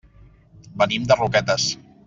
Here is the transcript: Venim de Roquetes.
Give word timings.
Venim 0.83 1.05
de 1.13 1.19
Roquetes. 1.21 1.71